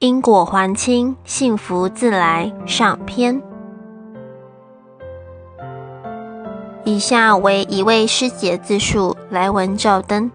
[0.00, 2.52] 因果还清，幸福自来。
[2.66, 3.42] 上篇。
[6.84, 10.30] 以下为一位师姐自述，来文照灯。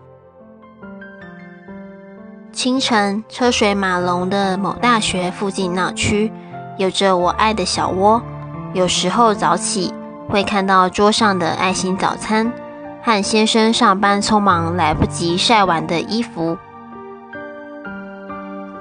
[2.51, 6.29] 清晨，车水马龙的某大学附近闹区，
[6.77, 8.21] 有着我爱的小窝。
[8.73, 9.93] 有时候早起，
[10.27, 12.51] 会看到桌上的爱心早餐，
[13.01, 16.57] 和先生上班匆忙来不及晒完的衣服。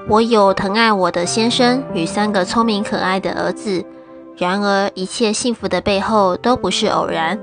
[0.09, 3.83] 我有疼爱我的先生与三个聪明可爱的儿子，
[4.37, 7.39] 然而一切幸福的背后都不是偶然。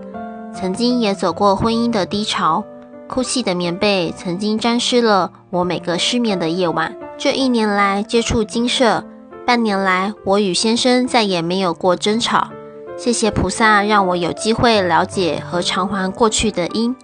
[0.55, 2.63] 曾经也走过婚姻的低潮，
[3.09, 6.95] 哭泣的棉被曾经沾湿了我每个失眠的夜晚。
[7.17, 9.03] 这一年来接触精舍，
[9.47, 12.49] 半年来我与先生再也没有过争吵。
[12.97, 16.95] 谢谢菩萨，让我有机会了解和偿还过去的因，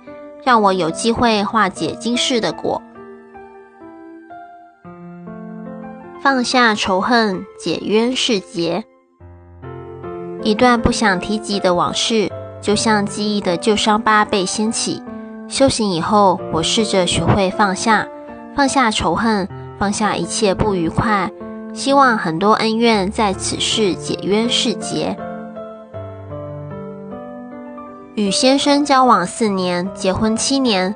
[0.45, 2.83] 让我有机会化解今世的果。
[6.27, 8.83] 放下仇恨，解冤释结。
[10.43, 12.29] 一段不想提及的往事，
[12.61, 15.01] 就像记忆的旧伤疤被掀起。
[15.47, 18.09] 修行以后，我试着学会放下，
[18.57, 21.31] 放下仇恨，放下一切不愉快。
[21.73, 25.17] 希望很多恩怨在此世解冤释结。
[28.17, 30.93] 与先生交往四年，结婚七年，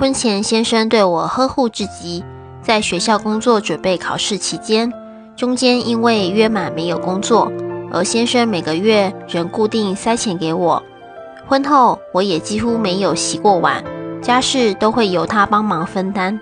[0.00, 2.24] 婚前先生对我呵护至极。
[2.64, 4.90] 在学校工作准备考试期间，
[5.36, 7.52] 中间因为约满没有工作，
[7.92, 10.82] 而先生每个月仍固定塞钱给我。
[11.46, 13.84] 婚后我也几乎没有洗过碗，
[14.22, 16.40] 家事都会由他帮忙分担。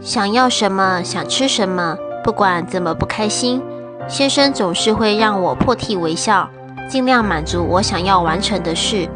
[0.00, 3.62] 想要什么，想吃什么，不管怎么不开心，
[4.08, 6.48] 先生总是会让我破涕为笑，
[6.88, 9.06] 尽量满足我想要完成的事。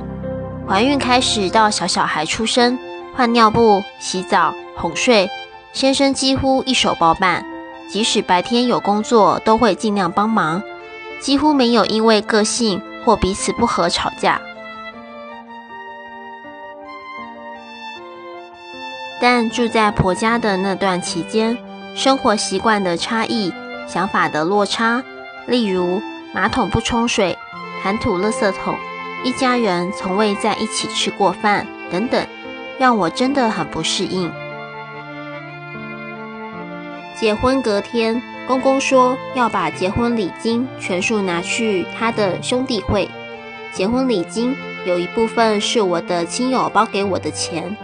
[0.68, 2.78] 怀孕开始到小小孩出生，
[3.14, 5.28] 换尿布、洗澡、哄睡，
[5.72, 7.44] 先生几乎一手包办。
[7.90, 10.62] 即使白天有工作，都会尽量帮忙，
[11.20, 14.40] 几乎没有因为个性或彼此不合吵架。
[19.20, 21.58] 但住在婆家的那段期间，
[21.94, 23.52] 生活习惯的差异、
[23.86, 25.02] 想法的落差，
[25.46, 26.00] 例如
[26.32, 27.36] 马桶不冲水、
[27.82, 28.74] 谈吐垃圾桶。
[29.24, 32.26] 一家人从未在一起吃过饭，等等，
[32.78, 34.30] 让我真的很不适应。
[37.14, 43.08] 结婚隔天，公公说要把结婚礼金全数拿去他的兄弟会。
[43.72, 47.76] 结婚礼金有一部分是我的亲友包给我的钱，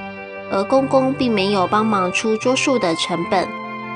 [0.51, 3.47] 而公公并没有帮忙出桌数的成本，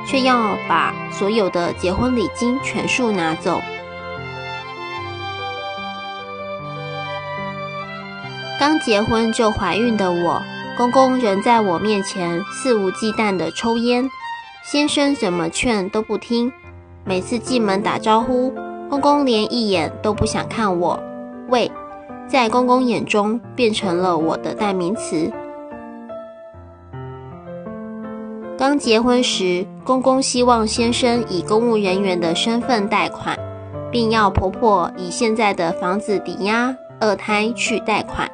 [0.07, 3.61] 却要把所有的结婚礼金全数拿走。
[8.63, 10.41] 刚结婚就怀孕的我，
[10.77, 14.09] 公公仍在我面前肆无忌惮地抽烟，
[14.63, 16.53] 先生怎么劝都不听。
[17.05, 18.55] 每次进门打招呼，
[18.89, 20.97] 公公连一眼都不想看我。
[21.49, 21.69] 喂，
[22.29, 25.29] 在公公眼中变成了我的代名词。
[28.57, 33.37] 刚结婚时，公公希望先生以公务人员的身份贷款，
[33.91, 38.31] 并要婆婆以现在的房子抵押二胎去贷款。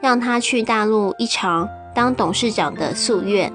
[0.00, 3.52] 让她去大陆一尝当董事长的夙愿，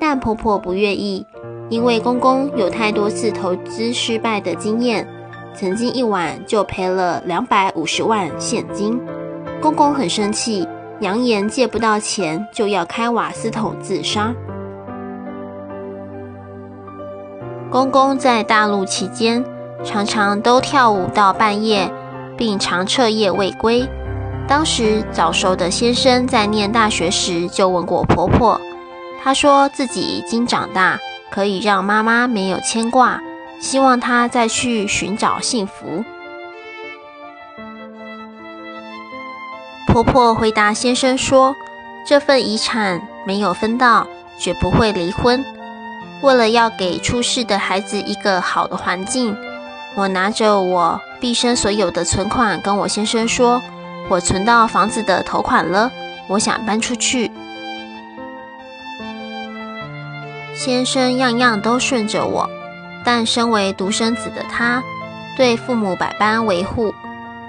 [0.00, 1.26] 但婆婆不愿意，
[1.68, 5.06] 因为公公有太多次投资失败的经验，
[5.54, 9.00] 曾经一晚就赔了两百五十万现金。
[9.60, 10.66] 公公很生气，
[11.00, 14.34] 扬言借不到钱就要开瓦斯桶自杀。
[17.70, 19.44] 公公在大陆期间，
[19.84, 21.92] 常常都跳舞到半夜，
[22.36, 23.88] 并常彻夜未归。
[24.48, 28.58] 当时早熟的先生在念大学时就问过婆婆，
[29.22, 30.98] 她说自己已经长大，
[31.30, 33.20] 可以让妈妈没有牵挂，
[33.60, 36.02] 希望她再去寻找幸福。
[39.86, 41.54] 婆婆回答先生说，
[42.06, 44.06] 这份遗产没有分到，
[44.38, 45.44] 绝不会离婚。
[46.22, 49.36] 为了要给出世的孩子一个好的环境，
[49.94, 53.60] 我拿着我毕生所有的存款跟我先生说。
[54.08, 55.90] 我存到房子的头款了，
[56.28, 57.30] 我想搬出去。
[60.54, 62.48] 先生样样都顺着我，
[63.04, 64.82] 但身为独生子的他，
[65.36, 66.92] 对父母百般维护。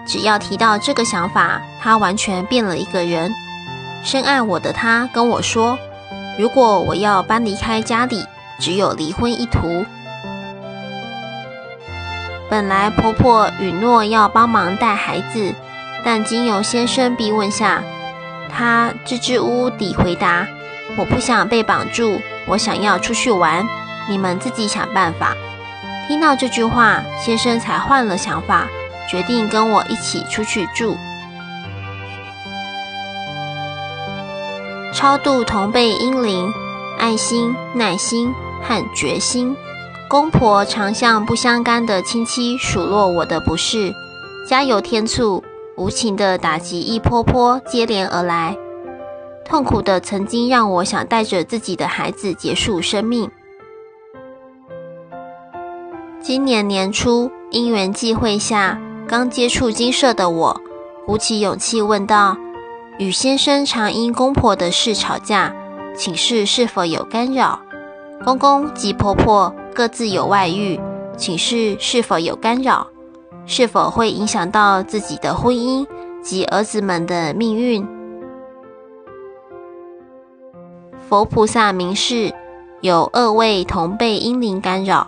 [0.06, 3.32] 只要提到这个想法，他完全变了一个人。
[4.04, 5.78] 深爱我的他跟我说，
[6.38, 8.26] 如果我要搬离开家里，
[8.60, 9.86] 只有离婚一途。
[12.50, 15.54] 本来婆婆允诺要帮忙带孩子。
[16.04, 17.84] 但经由先生逼问下，
[18.50, 20.48] 他支支吾吾地回答
[20.98, 23.66] ：“我不想被绑住，我想要出去玩，
[24.10, 25.36] 你们自己想办法。”
[26.07, 28.68] 听到这句话，先生才换了想法，
[29.07, 30.98] 决定跟我一起出去住。
[34.92, 36.51] 超度同辈英灵，
[36.98, 39.56] 爱心、耐心和决心。
[40.10, 43.94] 公婆常向不相干的亲戚数落我的不是，
[44.48, 45.44] 加油添醋，
[45.80, 48.56] 无情的打击一波波接连而来。
[49.46, 53.31] 痛苦的曾经让我想带着自己的孩子结束生命。
[56.22, 58.78] 今年年初，因缘际会下，
[59.08, 60.62] 刚接触金舍的我，
[61.06, 62.36] 鼓起勇气问道
[63.00, 65.56] ：“与先生常因公婆的事吵架，
[65.96, 67.58] 请示是否有干扰？
[68.25, 70.78] 公公及婆婆各自有外遇，
[71.16, 72.86] 请示是否有干扰？
[73.50, 75.86] 是否会影响到自己的婚姻
[76.22, 77.86] 及儿子们的命运？”
[81.10, 82.31] 佛菩萨明示，
[82.81, 85.07] 有二位同辈婴灵干扰。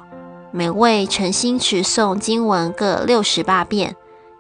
[0.53, 3.95] 每位诚心持诵经文各六十八遍，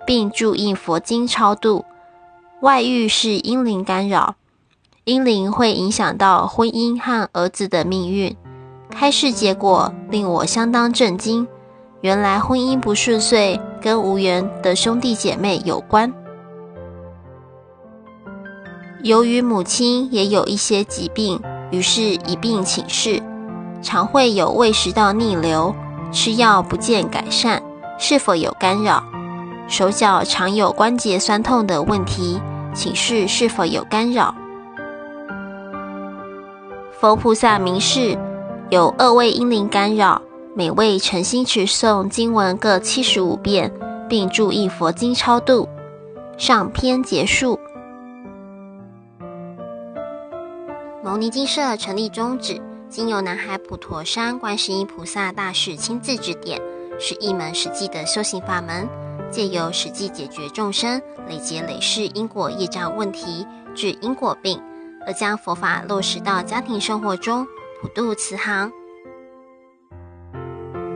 [0.05, 1.85] 并注印佛经超度。
[2.61, 4.35] 外遇是阴灵干扰，
[5.05, 8.35] 阴灵会影响到婚姻和儿子的命运。
[8.89, 11.47] 开示结果令我相当震惊，
[12.01, 16.11] 原来婚姻不顺遂跟无缘的兄弟姐妹有关。
[19.03, 21.39] 由于母亲也有一些疾病，
[21.71, 23.21] 于是一并请示，
[23.81, 25.73] 常会有胃食道逆流。
[26.11, 27.63] 吃药不见改善，
[27.97, 29.01] 是否有干扰？
[29.67, 32.41] 手脚常有关节酸痛的问题，
[32.73, 34.35] 请示是否有干扰？
[36.91, 38.17] 佛菩萨明示，
[38.69, 40.21] 有二位婴灵干扰，
[40.53, 43.71] 每位诚心持诵经文各七十五遍，
[44.09, 45.69] 并注意佛经超度。
[46.37, 47.57] 上篇结束。
[51.01, 52.61] 牟尼精舍成立宗旨。
[52.89, 56.61] 经由南海普陀山观世音菩萨大士亲自指点，
[56.99, 58.85] 是一门实际的修行法门，
[59.29, 64.61] 借由实际解决众生累劫累世因果业障问题，治因果病，
[65.07, 67.47] 而将佛法落实到家庭生活中，
[67.81, 68.69] 普渡慈航。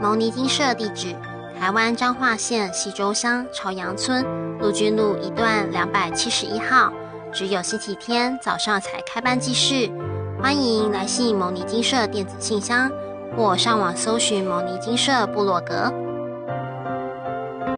[0.00, 1.14] 牟尼金舍地址：
[1.58, 4.24] 台湾彰化县溪州乡朝阳村
[4.58, 6.90] 陆军路一段两百七十一号，
[7.30, 9.90] 只有星期天早上才开班济世。
[10.42, 12.90] 欢迎来信牟尼金舍电子信箱，
[13.36, 15.92] 或上网搜寻牟尼金舍部落格。